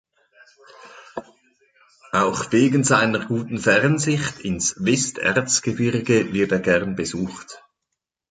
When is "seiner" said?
2.83-3.23